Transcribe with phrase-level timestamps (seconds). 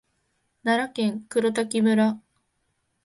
[0.63, 2.19] 奈良県黒滝村